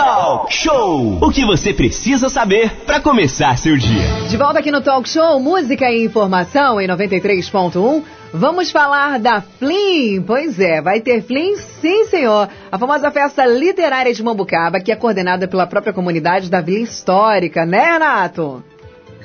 [0.00, 1.18] Talk Show.
[1.20, 4.24] O que você precisa saber para começar seu dia.
[4.30, 8.02] De volta aqui no Talk Show, música e informação em 93.1.
[8.32, 10.22] Vamos falar da Flim.
[10.22, 12.48] Pois é, vai ter Flim, sim senhor.
[12.72, 17.66] A famosa festa literária de Mambucaba, que é coordenada pela própria comunidade da Vila Histórica,
[17.66, 18.64] né, Renato?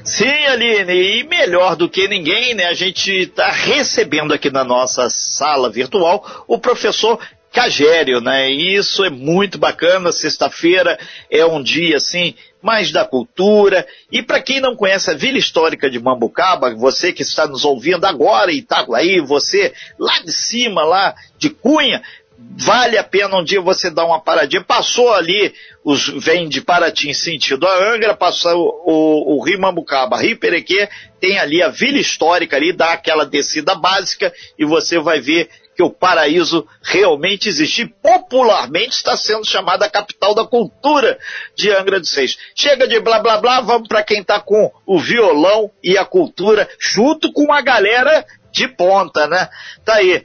[0.03, 2.65] Sim, Aline, e melhor do que ninguém, né?
[2.65, 7.17] A gente está recebendo aqui na nossa sala virtual o professor
[7.55, 8.51] Cagério, né?
[8.51, 10.11] E isso é muito bacana.
[10.11, 10.99] Sexta-feira
[11.31, 13.87] é um dia assim mais da cultura.
[14.11, 18.03] E para quem não conhece a Vila Histórica de Mambucaba, você que está nos ouvindo
[18.03, 22.03] agora em Itaguaí, você lá de cima, lá de Cunha,
[22.37, 24.61] vale a pena um dia você dar uma paradinha.
[24.61, 29.61] Passou ali, os vem de Paraty em sentido a Angra, passou o, o, o Rio
[29.61, 30.89] Mambucaba, Rio Perequê,
[31.21, 35.83] tem ali a Vila Histórica ali, dá aquela descida básica e você vai ver que
[35.83, 41.19] o paraíso realmente existe e popularmente está sendo chamada a capital da cultura
[41.55, 42.37] de Angra dos Reis.
[42.55, 46.67] Chega de blá blá blá, vamos para quem está com o violão e a cultura,
[46.79, 49.49] junto com a galera de ponta, né?
[49.83, 50.23] Tá aí.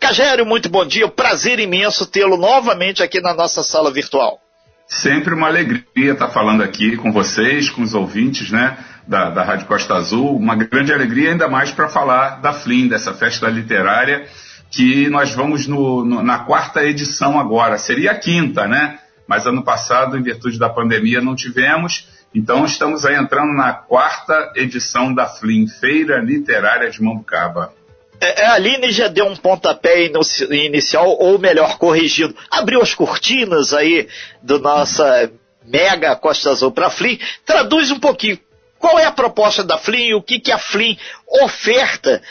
[0.00, 1.06] Cagério, muito bom dia.
[1.06, 4.40] Prazer imenso tê-lo novamente aqui na nossa sala virtual.
[4.88, 8.76] Sempre uma alegria estar falando aqui com vocês, com os ouvintes, né,
[9.06, 10.36] da, da Rádio Costa Azul.
[10.36, 14.26] Uma grande alegria, ainda mais para falar da FLIM, dessa festa literária,
[14.72, 17.76] que nós vamos no, no, na quarta edição agora.
[17.76, 18.98] Seria a quinta, né?
[19.26, 22.08] Mas ano passado, em virtude da pandemia, não tivemos.
[22.34, 27.72] Então estamos aí entrando na quarta edição da FLIM, Feira Literária de Mambucaba.
[28.18, 30.10] É, é, a Aline já deu um pontapé
[30.50, 32.34] inicial, ou melhor, corrigido.
[32.50, 34.08] Abriu as cortinas aí
[34.42, 35.30] do nossa
[35.66, 37.18] mega Costa Azul para a Flim.
[37.44, 38.38] Traduz um pouquinho.
[38.78, 40.14] Qual é a proposta da Flim?
[40.14, 40.96] O que, que a Flim
[41.42, 42.22] oferta?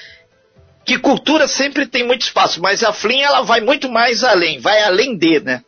[0.85, 4.81] Que cultura sempre tem muito espaço, mas a Flim ela vai muito mais além, vai
[4.83, 5.61] além de, né?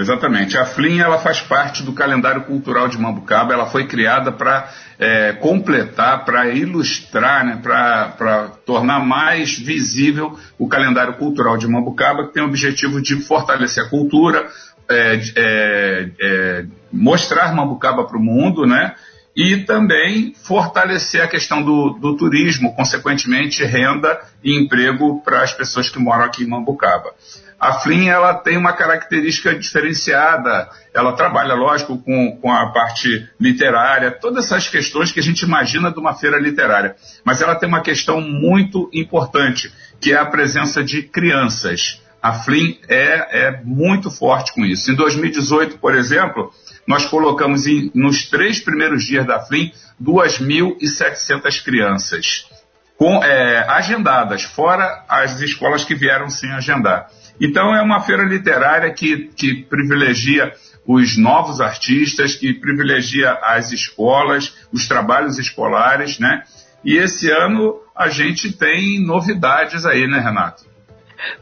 [0.00, 0.56] Exatamente.
[0.56, 3.52] A FLIM ela faz parte do calendário cultural de Mambucaba.
[3.52, 11.14] Ela foi criada para é, completar, para ilustrar, né, para tornar mais visível o calendário
[11.14, 14.48] cultural de Mambucaba, que tem o objetivo de fortalecer a cultura,
[14.88, 18.94] é, é, é mostrar Mambucaba para o mundo, né?
[19.34, 25.88] E também fortalecer a questão do, do turismo, consequentemente renda e emprego para as pessoas
[25.88, 27.14] que moram aqui em Mambucaba.
[27.60, 30.70] A Flin ela tem uma característica diferenciada.
[30.94, 35.92] Ela trabalha, lógico, com, com a parte literária, todas essas questões que a gente imagina
[35.92, 36.96] de uma feira literária.
[37.22, 39.70] Mas ela tem uma questão muito importante,
[40.00, 42.00] que é a presença de crianças.
[42.22, 44.90] A Flin é, é muito forte com isso.
[44.90, 46.50] Em 2018, por exemplo,
[46.90, 49.70] nós colocamos em, nos três primeiros dias da Flin
[50.02, 52.48] 2.700 crianças
[52.96, 57.08] com, é, agendadas, fora as escolas que vieram sem agendar.
[57.40, 60.52] Então é uma feira literária que, que privilegia
[60.84, 66.42] os novos artistas, que privilegia as escolas, os trabalhos escolares, né?
[66.84, 70.64] E esse ano a gente tem novidades aí, né, Renato?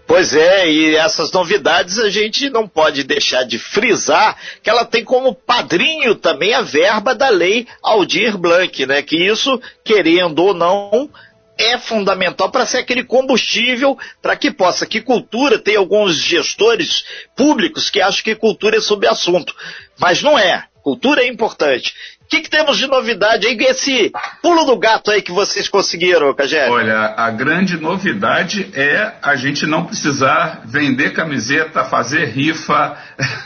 [0.06, 5.04] Pois é, e essas novidades a gente não pode deixar de frisar que ela tem
[5.04, 9.02] como padrinho também a verba da lei Aldir Blanc, né?
[9.02, 11.10] Que isso, querendo ou não,
[11.58, 17.04] é fundamental para ser aquele combustível para que possa, que cultura, tem alguns gestores
[17.36, 19.54] públicos que acham que cultura é subassunto,
[19.98, 20.64] mas não é.
[20.82, 21.92] Cultura é importante.
[22.28, 23.56] O que, que, temos de novidade aí?
[23.58, 24.12] Esse
[24.42, 26.68] pulo do gato aí que vocês conseguiram, Cagé?
[26.68, 32.98] Olha, a grande novidade é a gente não precisar vender camiseta, fazer rifa,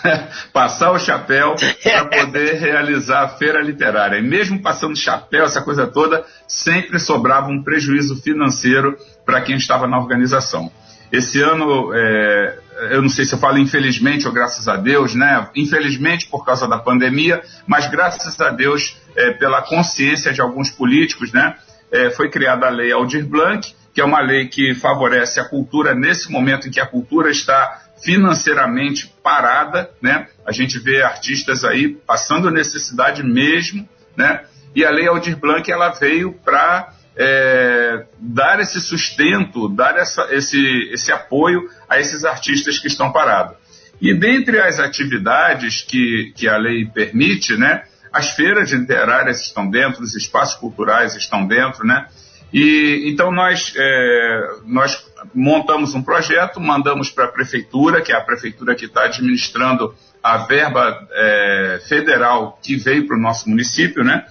[0.53, 4.19] passar o chapéu para poder realizar a feira literária.
[4.19, 9.87] E mesmo passando chapéu, essa coisa toda, sempre sobrava um prejuízo financeiro para quem estava
[9.87, 10.73] na organização.
[11.13, 12.59] Esse ano, é,
[12.91, 15.47] eu não sei se eu falo infelizmente ou graças a Deus, né?
[15.55, 21.31] Infelizmente por causa da pandemia, mas graças a Deus é, pela consciência de alguns políticos,
[21.31, 21.55] né?
[21.91, 25.95] É, foi criada a lei Aldir Blanc, que é uma lei que favorece a cultura
[25.95, 30.29] nesse momento em que a cultura está financeiramente parada, né?
[30.47, 33.87] A gente vê artistas aí passando necessidade mesmo,
[34.17, 34.45] né?
[34.75, 40.91] E a lei Aldir Blanc ela veio para é, dar esse sustento, dar essa, esse,
[40.93, 43.57] esse apoio a esses artistas que estão parados.
[44.01, 50.03] E dentre as atividades que, que a lei permite, né, as feiras literárias estão dentro,
[50.03, 52.07] os espaços culturais estão dentro, né?
[52.53, 58.21] E então nós, é, nós montamos um projeto, mandamos para a prefeitura, que é a
[58.21, 64.27] prefeitura que está administrando a verba é, federal que veio para o nosso município, né?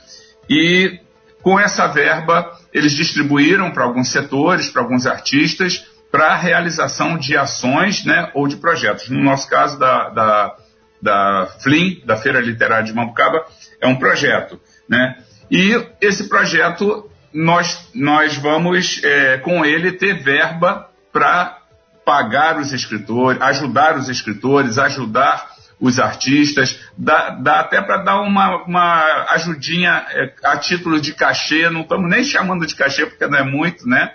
[0.47, 0.99] E
[1.41, 7.38] com essa verba eles distribuíram para alguns setores, para alguns artistas, para a realização de
[7.38, 9.09] ações né, ou de projetos.
[9.09, 10.56] No nosso caso da, da,
[11.01, 13.45] da FLIM, da Feira Literária de Mambucaba,
[13.79, 14.59] é um projeto.
[14.89, 15.18] Né?
[15.50, 21.57] E esse projeto, nós, nós vamos, é, com ele, ter verba para
[22.06, 25.50] pagar os escritores, ajudar os escritores, ajudar
[25.81, 31.69] os artistas, dá, dá até para dar uma, uma ajudinha é, a título de cachê,
[31.71, 34.13] não estamos nem chamando de cachê porque não é muito, né?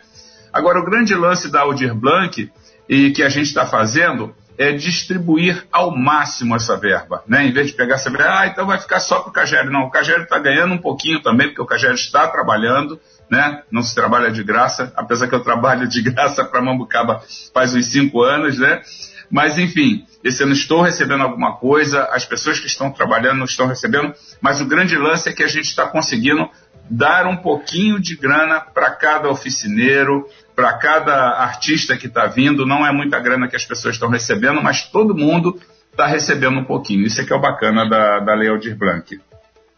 [0.52, 2.50] Agora, o grande lance da Aldir Blanc
[2.88, 7.44] e que a gente está fazendo é distribuir ao máximo essa verba, né?
[7.46, 9.70] Em vez de pegar essa verba, ah, então vai ficar só para o Cagério.
[9.70, 12.98] Não, o Cagério está ganhando um pouquinho também, porque o Cagério está trabalhando,
[13.28, 13.62] né?
[13.70, 17.22] Não se trabalha de graça, apesar que eu trabalho de graça para Mambucaba
[17.52, 18.80] faz uns cinco anos, né?
[19.30, 23.66] Mas, enfim, esse ano estou recebendo alguma coisa, as pessoas que estão trabalhando não estão
[23.66, 26.50] recebendo, mas o grande lance é que a gente está conseguindo
[26.90, 32.66] dar um pouquinho de grana para cada oficineiro, para cada artista que está vindo.
[32.66, 36.64] Não é muita grana que as pessoas estão recebendo, mas todo mundo está recebendo um
[36.64, 37.06] pouquinho.
[37.06, 39.18] Isso é que é o bacana da, da Lei Aldir Blanc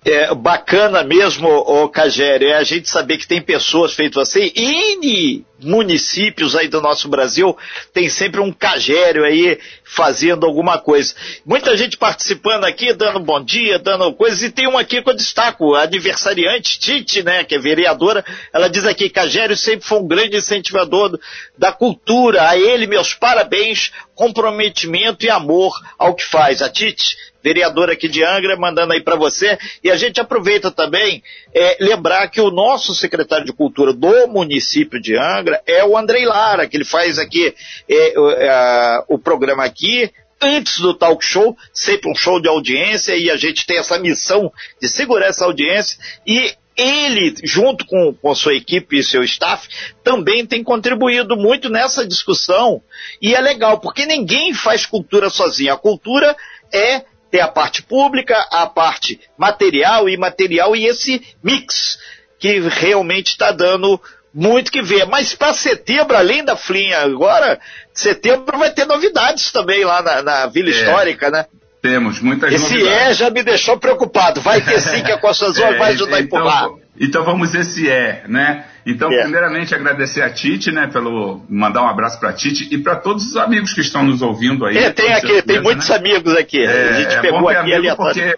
[0.05, 4.51] é, bacana mesmo, o Cagério, é a gente saber que tem pessoas feitas assim.
[4.55, 7.57] N municípios aí do nosso Brasil
[7.93, 11.15] tem sempre um Cagério aí fazendo alguma coisa.
[11.45, 15.17] Muita gente participando aqui, dando bom dia, dando coisas, e tem um aqui que eu
[15.17, 20.07] destaco, a aniversariante Tite, né, que é vereadora, ela diz aqui, Cagério sempre foi um
[20.07, 21.19] grande incentivador
[21.57, 26.61] da cultura, a ele meus parabéns, comprometimento e amor ao que faz.
[26.61, 29.59] A Tite vereador aqui de Angra, mandando aí para você.
[29.83, 31.23] E a gente aproveita também
[31.55, 36.25] é, lembrar que o nosso secretário de Cultura do município de Angra é o Andrei
[36.25, 37.55] Lara, que ele faz aqui
[37.89, 40.11] é, é, o programa aqui,
[40.41, 44.53] antes do talk show, sempre um show de audiência, e a gente tem essa missão
[44.81, 49.69] de segurar essa audiência, e ele, junto com, com sua equipe e seu staff,
[50.05, 52.81] também tem contribuído muito nessa discussão,
[53.21, 56.37] e é legal, porque ninguém faz cultura sozinho, a cultura
[56.73, 61.99] é tem a parte pública, a parte material e imaterial e esse mix
[62.39, 64.01] que realmente está dando
[64.35, 65.07] muito que ver.
[65.07, 67.59] Mas para setembro, além da Flinha agora,
[67.93, 71.47] setembro vai ter novidades também lá na, na Vila é, Histórica, né?
[71.81, 73.01] Temos muitas Esse novidades.
[73.03, 74.41] Esse é já me deixou preocupado.
[74.41, 76.69] Vai ter sim que a Costa Azul é, vai ajudar então, a empurrar.
[77.01, 78.65] Então vamos esse é, né?
[78.85, 79.23] Então, é.
[79.23, 83.25] primeiramente, agradecer a Tite, né, pelo mandar um abraço para a Tite e para todos
[83.27, 84.79] os amigos que estão nos ouvindo aí.
[84.79, 85.97] É, tem aqui, certeza, tem muitos né?
[85.97, 86.65] amigos aqui.
[86.65, 88.37] É, a gente é pegou aqui ali porque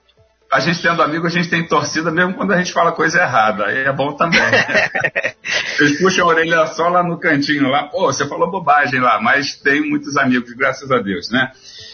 [0.50, 3.66] a gente tendo amigo, a gente tem torcida mesmo quando a gente fala coisa errada.
[3.66, 4.40] Aí é bom também.
[5.78, 9.54] Eles puxam a orelha só lá no cantinho, lá, pô, você falou bobagem lá, mas
[9.54, 11.52] tem muitos amigos, graças a Deus, né?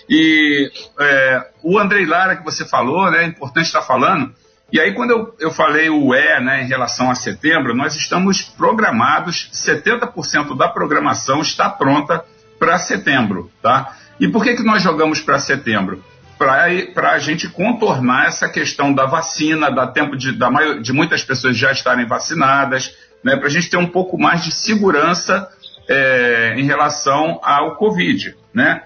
[0.08, 4.32] E é, o Andrei Lara que você falou, né, é importante estar falando,
[4.72, 8.42] e aí, quando eu, eu falei o E né, em relação a setembro, nós estamos
[8.42, 12.24] programados, 70% da programação está pronta
[12.58, 13.50] para setembro.
[13.62, 13.96] Tá?
[14.18, 16.02] E por que, que nós jogamos para setembro?
[16.38, 21.24] Para a gente contornar essa questão da vacina, dar tempo de, da maior, de muitas
[21.24, 22.94] pessoas já estarem vacinadas,
[23.24, 25.48] né, para a gente ter um pouco mais de segurança
[25.88, 28.36] é, em relação ao Covid.
[28.52, 28.82] Né?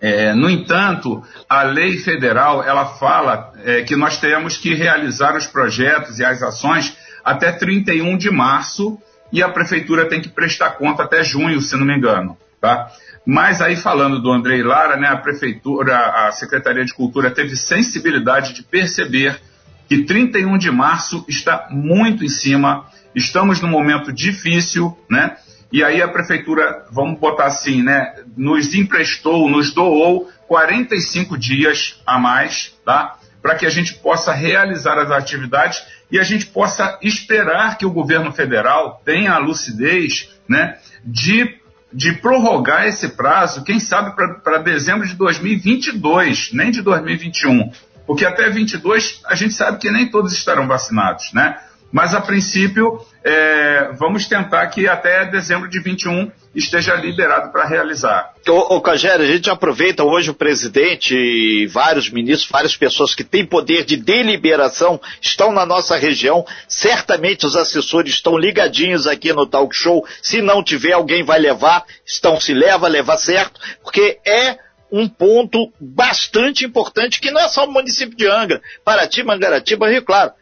[0.00, 5.46] É, no entanto, a lei federal ela fala é, que nós temos que realizar os
[5.46, 8.98] projetos e as ações até 31 de março
[9.32, 12.38] e a prefeitura tem que prestar conta até junho, se não me engano.
[12.60, 12.90] Tá?
[13.24, 15.96] Mas aí falando do Andrei Lara, né, a prefeitura,
[16.26, 19.40] a Secretaria de Cultura teve sensibilidade de perceber
[19.88, 25.36] que 31 de março está muito em cima, estamos num momento difícil, né?
[25.72, 32.18] E aí a prefeitura, vamos botar assim, né, nos emprestou, nos doou 45 dias a
[32.18, 33.16] mais, tá?
[33.40, 37.92] Para que a gente possa realizar as atividades e a gente possa esperar que o
[37.92, 41.58] governo federal tenha a lucidez, né, de,
[41.92, 47.70] de prorrogar esse prazo, quem sabe para dezembro de 2022, nem de 2021.
[48.06, 51.58] Porque até 22 a gente sabe que nem todos estarão vacinados, né?
[51.90, 58.32] Mas, a princípio, é, vamos tentar que até dezembro de 21 esteja liberado para realizar.
[58.46, 63.24] Ô, ô Cagério, a gente aproveita hoje o presidente e vários ministros, várias pessoas que
[63.24, 66.44] têm poder de deliberação estão na nossa região.
[66.68, 70.06] Certamente os assessores estão ligadinhos aqui no talk show.
[70.22, 71.84] Se não tiver, alguém vai levar.
[72.04, 74.58] Estão se leva, levar certo, porque é
[74.90, 80.02] um ponto bastante importante que não é só o município de Angra, Paraty, Mangaratiba, Rio
[80.02, 80.32] Claro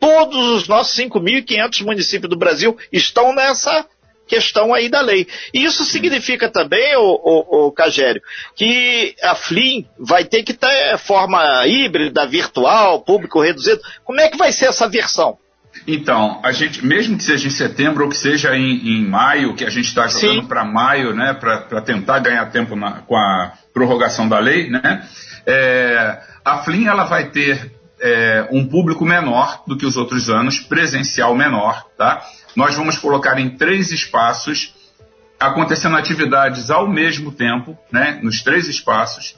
[0.00, 3.86] todos os nossos 5.500 municípios do Brasil estão nessa
[4.28, 5.26] questão aí da lei.
[5.52, 8.20] E isso significa também, o, o, Cagério,
[8.54, 13.80] que a FLIM vai ter que ter forma híbrida, virtual, público reduzido.
[14.04, 15.38] Como é que vai ser essa versão?
[15.86, 19.64] Então, a gente, mesmo que seja em setembro ou que seja em, em maio, que
[19.64, 24.28] a gente está jogando para maio, né, para tentar ganhar tempo na, com a prorrogação
[24.28, 25.08] da lei, né,
[25.46, 30.58] É, a Flim ela vai ter é, um público menor do que os outros anos,
[30.58, 32.22] presencial menor, tá?
[32.54, 34.74] Nós vamos colocar em três espaços,
[35.38, 38.18] acontecendo atividades ao mesmo tempo, né?
[38.22, 39.36] Nos três espaços.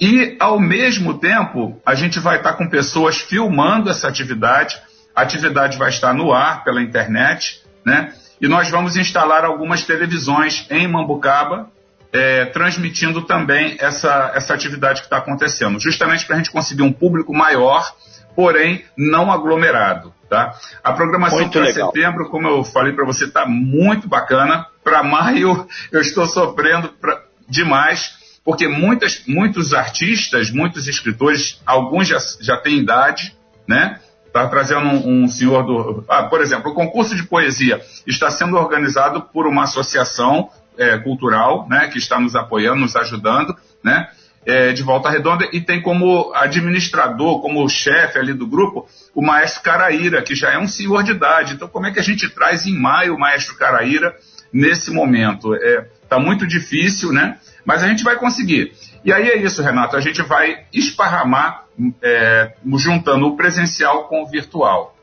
[0.00, 4.76] E, ao mesmo tempo, a gente vai estar com pessoas filmando essa atividade.
[5.14, 8.12] A atividade vai estar no ar pela internet, né?
[8.40, 11.70] E nós vamos instalar algumas televisões em Mambucaba,
[12.16, 16.92] é, transmitindo também essa, essa atividade que está acontecendo, justamente para a gente conseguir um
[16.92, 17.94] público maior,
[18.34, 20.14] porém não aglomerado.
[20.28, 20.54] Tá?
[20.82, 24.66] A programação para setembro, como eu falei para você, está muito bacana.
[24.82, 32.18] Para maio, eu estou sofrendo pra, demais, porque muitas, muitos artistas, muitos escritores, alguns já,
[32.40, 33.36] já têm idade,
[33.68, 34.00] né?
[34.26, 36.04] Está trazendo um, um, senhor do.
[36.08, 41.66] Ah, por exemplo, o concurso de poesia está sendo organizado por uma associação é, cultural,
[41.68, 44.08] né, que está nos apoiando, nos ajudando, né,
[44.46, 49.62] é, de Volta Redonda, e tem como administrador, como chefe ali do grupo, o maestro
[49.62, 51.54] Caraíra, que já é um senhor de idade.
[51.54, 54.14] Então, como é que a gente traz em maio o maestro Caraíra
[54.52, 55.54] nesse momento?
[55.54, 57.38] Está é, muito difícil, né?
[57.64, 58.72] Mas a gente vai conseguir.
[59.04, 61.64] E aí é isso, Renato, a gente vai esparramar,
[62.00, 64.95] é, juntando o presencial com o virtual.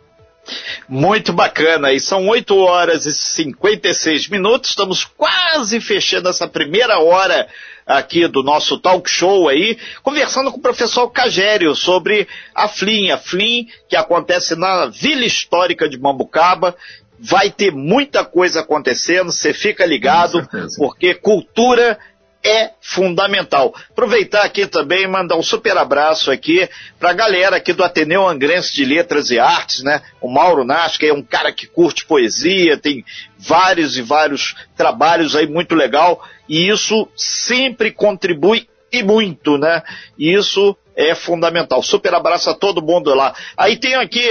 [0.89, 7.47] Muito bacana, e são 8 horas e 56 minutos, estamos quase fechando essa primeira hora
[7.85, 13.17] aqui do nosso talk show aí, conversando com o professor Cagério sobre a FLIM, a
[13.17, 16.75] FLIM que acontece na Vila Histórica de Mambucaba,
[17.19, 20.47] vai ter muita coisa acontecendo, você fica ligado,
[20.77, 21.97] porque cultura
[22.43, 23.73] é fundamental.
[23.89, 26.69] Aproveitar aqui também e mandar um super abraço aqui
[26.99, 30.01] para a galera aqui do Ateneu Angrense de Letras e Artes, né?
[30.19, 33.05] O Mauro Nash, que é um cara que curte poesia, tem
[33.39, 39.81] vários e vários trabalhos aí muito legal, e isso sempre contribui e muito, né?
[40.17, 41.81] Isso é fundamental.
[41.81, 43.33] Super abraço a todo mundo lá.
[43.57, 44.23] Aí tem aqui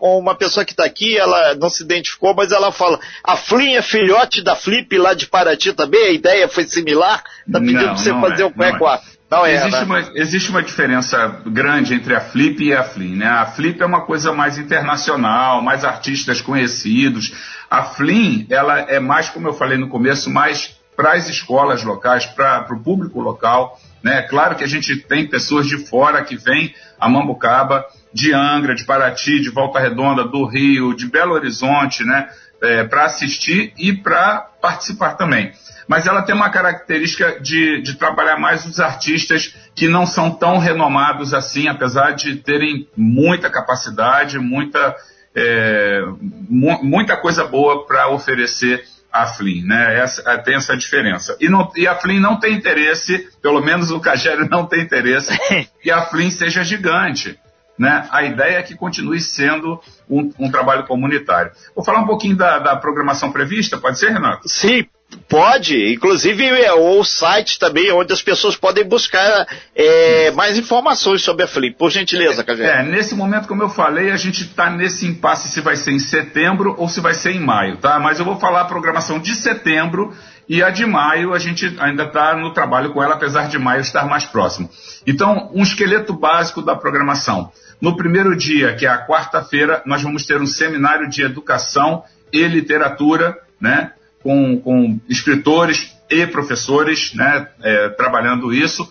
[0.00, 3.82] uma pessoa que está aqui, ela não se identificou, mas ela fala: a Flin é
[3.82, 7.22] filhote da Flip lá de Paraty também, a ideia foi similar?
[7.46, 9.00] Está pedindo para você fazer é, o cueco é.
[9.30, 9.84] Não é, existe, né?
[9.84, 13.16] uma, existe uma diferença grande entre a Flip e a Flin.
[13.16, 13.26] Né?
[13.26, 17.32] A Flip é uma coisa mais internacional, mais artistas conhecidos.
[17.70, 22.24] A Flin, ela é mais, como eu falei no começo, mais para as escolas locais,
[22.24, 23.78] para o público local.
[24.02, 24.22] Né?
[24.22, 28.84] Claro que a gente tem pessoas de fora que vêm a Mambucaba, de Angra, de
[28.84, 32.28] Paraty, de Volta Redonda, do Rio, de Belo Horizonte, né?
[32.60, 35.52] É, para assistir e para participar também.
[35.86, 40.58] Mas ela tem uma característica de, de trabalhar mais os artistas que não são tão
[40.58, 44.96] renomados assim, apesar de terem muita capacidade, muita,
[45.36, 50.00] é, mu muita coisa boa para oferecer a Flynn, né?
[50.00, 51.36] Essa, é, tem essa diferença.
[51.40, 55.36] E, não, e a Flynn não tem interesse, pelo menos o Cagério não tem interesse,
[55.82, 57.38] que a Flynn seja gigante.
[57.78, 58.08] Né?
[58.10, 61.52] A ideia é que continue sendo um, um trabalho comunitário.
[61.76, 64.48] Vou falar um pouquinho da, da programação prevista, pode ser, Renato?
[64.48, 64.84] Sim,
[65.26, 71.44] Pode, inclusive é, o site também, onde as pessoas podem buscar é, mais informações sobre
[71.44, 71.76] a Flip.
[71.78, 72.80] Por gentileza, Cajé.
[72.80, 75.98] É, nesse momento, como eu falei, a gente está nesse impasse se vai ser em
[75.98, 77.98] setembro ou se vai ser em maio, tá?
[77.98, 80.14] Mas eu vou falar a programação de setembro
[80.46, 83.80] e a de maio a gente ainda está no trabalho com ela, apesar de maio
[83.80, 84.68] estar mais próximo.
[85.06, 87.50] Então, um esqueleto básico da programação.
[87.80, 92.46] No primeiro dia, que é a quarta-feira, nós vamos ter um seminário de educação e
[92.46, 93.92] literatura, né?
[94.22, 98.90] Com, com escritores e professores né, é, trabalhando isso.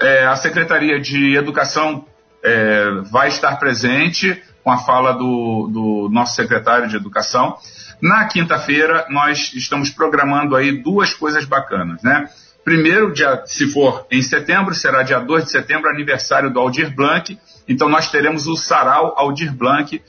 [0.00, 2.04] É, a Secretaria de Educação
[2.42, 7.56] é, vai estar presente com a fala do, do nosso secretário de Educação.
[8.00, 12.28] Na quinta-feira, nós estamos programando aí duas coisas bacanas, né?
[12.64, 17.38] Primeiro, dia, se for em setembro, será dia 2 de setembro, aniversário do Aldir Blanc.
[17.66, 20.02] Então, nós teremos o Sarau Aldir Blanc,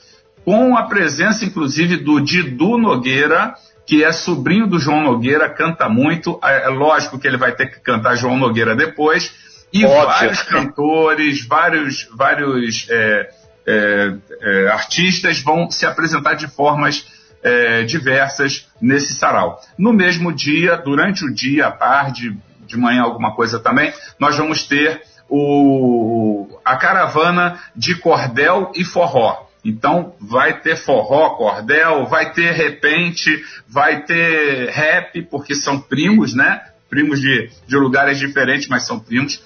[0.44, 3.54] com a presença, inclusive, do Didu Nogueira,
[3.90, 6.38] que é sobrinho do João Nogueira, canta muito.
[6.44, 9.34] É, é lógico que ele vai ter que cantar João Nogueira depois.
[9.72, 13.30] E vários cantores, vários, vários é,
[13.66, 17.04] é, é, artistas vão se apresentar de formas
[17.42, 19.60] é, diversas nesse sarau.
[19.76, 24.62] No mesmo dia, durante o dia, à tarde, de manhã, alguma coisa também, nós vamos
[24.68, 29.49] ter o, a caravana de cordel e forró.
[29.64, 33.30] Então vai ter forró, cordel, vai ter repente,
[33.68, 36.62] vai ter rap, porque são primos, né?
[36.90, 39.40] Primos de, de lugares diferentes, mas são primos.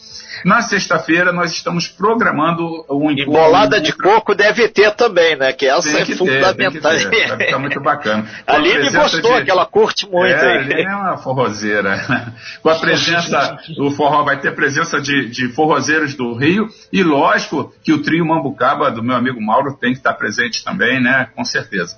[0.45, 3.23] Na sexta-feira nós estamos programando um encontro.
[3.23, 5.53] E bolada de coco deve ter também, né?
[5.53, 6.93] Que essa é fundamental.
[6.93, 7.29] Ter, ter.
[7.29, 8.27] Vai ficar muito bacana.
[8.47, 9.45] A Aline gostou, de...
[9.45, 10.35] que ela curte muito.
[10.35, 12.01] É, a Aline é uma forrozeira.
[12.63, 17.73] Com a presença, o forró vai ter presença de, de forrozeiros do Rio e lógico
[17.83, 21.29] que o trio Mambucaba do meu amigo Mauro tem que estar presente também, né?
[21.35, 21.97] Com certeza.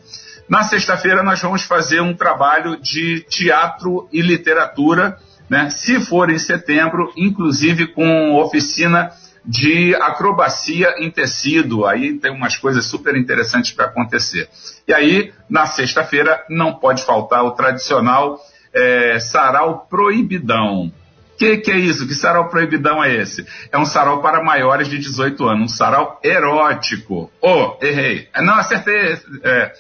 [0.49, 5.17] Na sexta-feira nós vamos fazer um trabalho de teatro e literatura
[5.49, 5.71] né?
[5.71, 9.11] Se for em setembro, inclusive com oficina
[9.45, 14.49] de acrobacia em tecido, aí tem umas coisas super interessantes para acontecer.
[14.88, 18.41] E aí, na sexta-feira, não pode faltar o tradicional
[18.75, 20.93] é, sarau proibidão.
[21.35, 22.09] O que, que, é isso?
[22.09, 23.47] Que sarau proibidão é esse?
[23.71, 27.31] É um sarau para maiores de 18 anos, um sarau erótico.
[27.41, 28.29] Oh, errei.
[28.41, 29.19] Não, acertei.
[29.45, 29.73] É,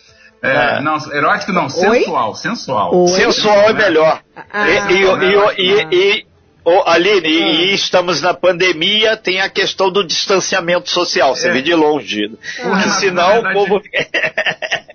[0.42, 2.36] é, é, não, erótico não, sensual, Oi?
[2.36, 2.94] sensual.
[2.94, 3.08] Oi?
[3.08, 4.20] Sensual é melhor.
[4.52, 6.26] Ah, e, e, e, e,
[6.64, 11.52] oh, Aline, e, estamos na pandemia, tem a questão do distanciamento social, você é.
[11.52, 12.28] vê de longe.
[12.62, 13.82] Porque senão verdade, o povo.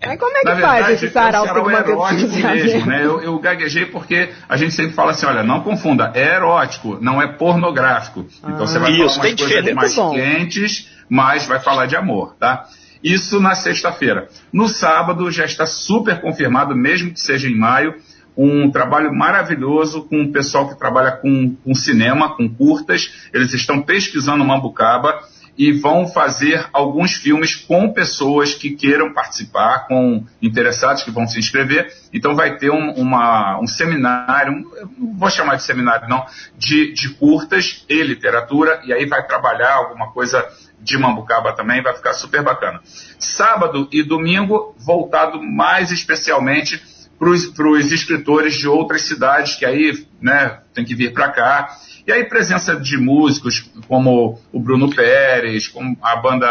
[0.03, 3.05] Mas como é que faz verdade, esse sarau para manter erótico mesmo, né?
[3.05, 7.21] Eu, eu gaguejei porque a gente sempre fala assim, olha, não confunda, é erótico, não
[7.21, 8.25] é pornográfico.
[8.39, 12.35] Então ah, você vai isso, falar umas coisas mais quentes, mas vai falar de amor,
[12.39, 12.65] tá?
[13.03, 14.27] Isso na sexta-feira.
[14.51, 17.95] No sábado já está super confirmado, mesmo que seja em maio,
[18.37, 23.29] um trabalho maravilhoso com o pessoal que trabalha com, com cinema, com curtas.
[23.33, 25.19] Eles estão pesquisando Mambucaba
[25.61, 31.37] e vão fazer alguns filmes com pessoas que queiram participar, com interessados que vão se
[31.37, 31.93] inscrever.
[32.11, 34.53] Então vai ter um, uma, um seminário,
[34.97, 36.25] não vou chamar de seminário não,
[36.57, 40.43] de, de curtas e literatura, e aí vai trabalhar alguma coisa
[40.79, 42.81] de Mambucaba também, vai ficar super bacana.
[43.19, 46.81] Sábado e domingo, voltado mais especialmente
[47.19, 51.69] para os escritores de outras cidades, que aí né, tem que vir para cá.
[52.11, 56.45] E aí presença de músicos como o Bruno Pérez, como a banda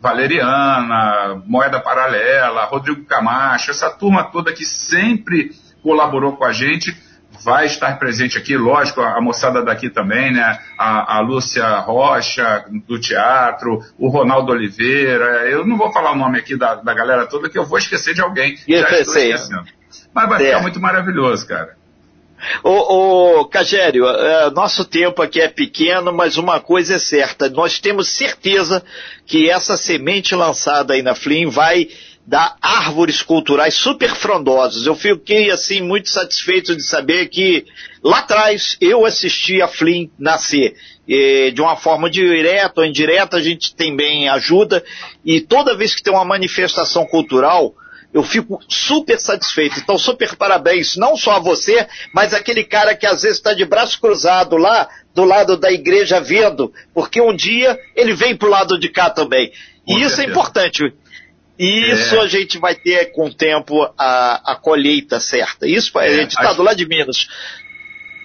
[0.00, 5.50] Valeriana, Moeda Paralela, Rodrigo Camacho, essa turma toda que sempre
[5.82, 6.96] colaborou com a gente
[7.42, 10.60] vai estar presente aqui, lógico, a, moçada daqui também, né?
[10.78, 15.50] A, a, Lúcia Rocha, do teatro, o Ronaldo Oliveira.
[15.50, 18.14] Eu não vou falar o nome aqui da, da galera toda, que eu vou esquecer
[18.14, 18.56] de alguém.
[18.68, 19.64] E Já estou esquecendo.
[20.14, 20.46] Mas vai é.
[20.46, 21.82] ficar muito maravilhoso, cara.
[22.62, 27.78] Ô, ô Cagério, é, nosso tempo aqui é pequeno, mas uma coisa é certa, nós
[27.78, 28.82] temos certeza
[29.26, 31.88] que essa semente lançada aí na Flim vai
[32.26, 34.86] da árvores culturais super frondosas.
[34.86, 37.66] Eu fiquei assim muito satisfeito de saber que
[38.02, 40.74] lá atrás eu assisti a Flynn nascer.
[41.06, 44.82] E, de uma forma direta ou indireta a gente também ajuda
[45.22, 47.74] e toda vez que tem uma manifestação cultural
[48.14, 49.80] eu fico super satisfeito.
[49.80, 53.64] Então, super parabéns, não só a você, mas aquele cara que às vezes está de
[53.64, 58.50] braço cruzado lá, do lado da igreja vendo, porque um dia ele vem para o
[58.50, 59.50] lado de cá também.
[59.84, 60.06] Com e certeza.
[60.06, 60.94] isso é importante.
[61.58, 62.20] E isso é.
[62.20, 65.66] a gente vai ter com o tempo a, a colheita certa.
[65.66, 67.28] Isso é, a gente está do lado de Minas.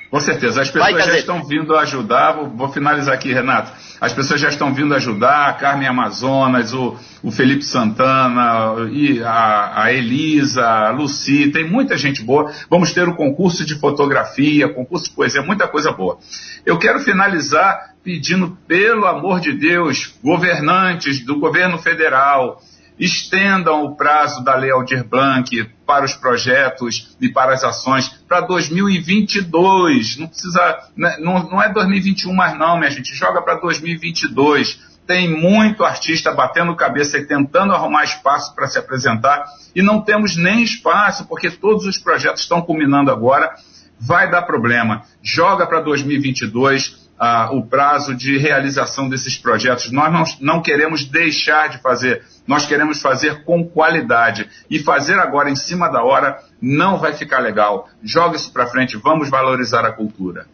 [0.10, 0.62] Com certeza.
[0.62, 2.32] As pessoas já estão vindo ajudar.
[2.34, 3.72] Vou, vou, finalizar aqui, Renato.
[4.02, 5.50] As pessoas já estão vindo ajudar.
[5.50, 11.52] A Carmen Amazonas, o, o Felipe Santana, e a, a Elisa, a Luci.
[11.52, 12.52] Tem muita gente boa.
[12.70, 16.18] Vamos ter o concurso de fotografia, concurso de poesia, muita coisa boa.
[16.66, 22.60] Eu quero finalizar pedindo, pelo amor de Deus, governantes do governo federal,
[23.00, 28.42] estendam o prazo da Lei Aldir Blanc para os projetos e para as ações para
[28.42, 30.18] 2022.
[30.18, 34.90] Não precisa, né, não, não é 2021 mais não, minha gente, joga para 2022.
[35.08, 40.36] Tem muito artista batendo cabeça e tentando arrumar espaço para se apresentar e não temos
[40.36, 43.56] nem espaço porque todos os projetos estão culminando agora.
[44.00, 45.04] Vai dar problema.
[45.22, 49.92] Joga para 2022 ah, o prazo de realização desses projetos.
[49.92, 54.50] Nós não, não queremos deixar de fazer, nós queremos fazer com qualidade.
[54.70, 57.90] E fazer agora em cima da hora não vai ficar legal.
[58.02, 60.48] Joga isso para frente, vamos valorizar a cultura.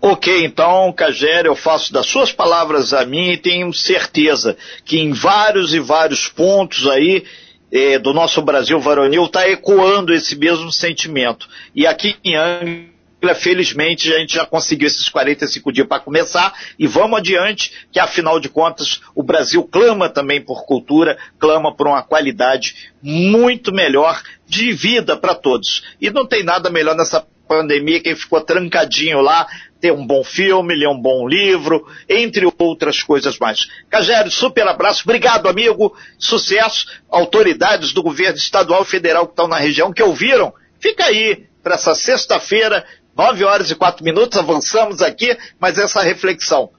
[0.00, 5.12] Ok, então, Cagério, eu faço das suas palavras a mim e tenho certeza que em
[5.12, 7.24] vários e vários pontos aí
[7.72, 11.48] eh, do nosso Brasil varonil está ecoando esse mesmo sentimento.
[11.74, 12.95] E aqui em Angra
[13.34, 18.38] felizmente a gente já conseguiu esses 45 dias para começar e vamos adiante, que afinal
[18.38, 24.72] de contas o Brasil clama também por cultura, clama por uma qualidade muito melhor de
[24.72, 25.82] vida para todos.
[26.00, 29.46] E não tem nada melhor nessa pandemia quem ficou trancadinho lá,
[29.80, 33.68] ter um bom filme, ler um bom livro, entre outras coisas mais.
[33.88, 39.58] Cagério, super abraço, obrigado amigo, sucesso, autoridades do governo estadual e federal que estão na
[39.58, 42.84] região, que ouviram, fica aí para essa sexta-feira
[43.16, 46.70] Nove horas e quatro minutos, avançamos aqui, mas essa reflexão.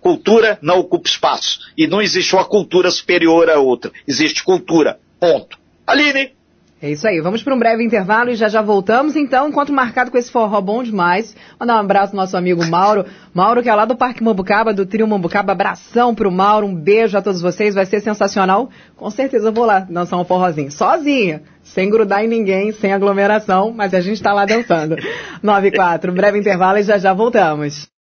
[0.00, 1.60] Cultura não ocupa espaço.
[1.76, 3.90] E não existe uma cultura superior à outra.
[4.06, 5.00] Existe cultura.
[5.18, 5.58] Ponto.
[5.86, 6.32] Aline!
[6.82, 7.20] É isso aí.
[7.20, 9.14] Vamos para um breve intervalo e já já voltamos.
[9.14, 13.04] Então, enquanto marcado com esse forró bom demais, mandar um abraço ao nosso amigo Mauro.
[13.34, 15.52] Mauro, que é lá do Parque Mambucaba, do Trio Mambucaba.
[15.52, 16.66] Abração pro Mauro.
[16.66, 17.74] Um beijo a todos vocês.
[17.74, 18.70] Vai ser sensacional.
[18.96, 20.70] Com certeza eu vou lá dançar um forrozinho.
[20.70, 21.42] Sozinha.
[21.62, 23.74] Sem grudar em ninguém, sem aglomeração.
[23.76, 24.96] Mas a gente tá lá dançando.
[25.42, 26.12] 9 e 4.
[26.12, 27.90] Breve intervalo e já já voltamos.